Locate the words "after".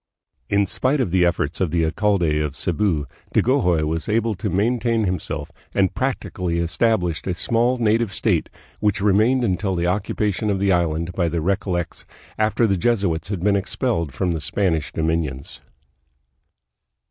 12.39-12.65